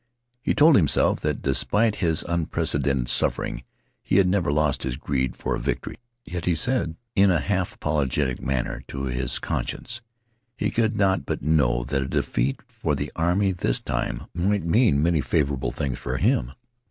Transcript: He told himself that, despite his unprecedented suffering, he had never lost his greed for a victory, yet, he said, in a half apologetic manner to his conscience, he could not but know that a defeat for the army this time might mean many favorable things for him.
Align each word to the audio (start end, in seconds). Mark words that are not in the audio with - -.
He 0.41 0.55
told 0.55 0.77
himself 0.77 1.19
that, 1.19 1.43
despite 1.43 1.97
his 1.97 2.23
unprecedented 2.23 3.07
suffering, 3.07 3.61
he 4.01 4.17
had 4.17 4.27
never 4.27 4.51
lost 4.51 4.81
his 4.81 4.95
greed 4.95 5.35
for 5.35 5.53
a 5.53 5.59
victory, 5.59 5.97
yet, 6.25 6.45
he 6.47 6.55
said, 6.55 6.95
in 7.15 7.29
a 7.29 7.39
half 7.39 7.75
apologetic 7.75 8.41
manner 8.41 8.81
to 8.87 9.03
his 9.03 9.37
conscience, 9.37 10.01
he 10.57 10.71
could 10.71 10.95
not 10.97 11.27
but 11.27 11.43
know 11.43 11.83
that 11.83 12.01
a 12.01 12.07
defeat 12.07 12.63
for 12.67 12.95
the 12.95 13.11
army 13.15 13.51
this 13.51 13.79
time 13.79 14.23
might 14.33 14.65
mean 14.65 15.03
many 15.03 15.21
favorable 15.21 15.69
things 15.69 15.99
for 15.99 16.17
him. 16.17 16.51